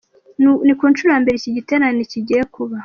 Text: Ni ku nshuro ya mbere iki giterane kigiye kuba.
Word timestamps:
Ni 0.65 0.73
ku 0.79 0.83
nshuro 0.91 1.09
ya 1.13 1.21
mbere 1.23 1.35
iki 1.37 1.55
giterane 1.57 2.01
kigiye 2.11 2.41
kuba. 2.53 2.77